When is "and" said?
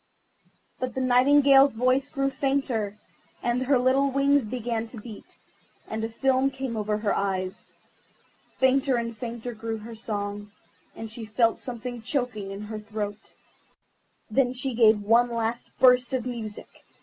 3.43-3.61, 5.87-6.03, 8.95-9.15, 10.95-11.07